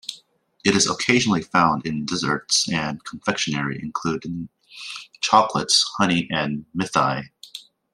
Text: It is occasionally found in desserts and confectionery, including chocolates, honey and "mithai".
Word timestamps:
It 0.65 0.75
is 0.75 0.89
occasionally 0.89 1.43
found 1.43 1.85
in 1.85 2.07
desserts 2.07 2.67
and 2.73 3.03
confectionery, 3.05 3.79
including 3.79 4.49
chocolates, 5.19 5.83
honey 5.99 6.27
and 6.31 6.65
"mithai". 6.75 7.25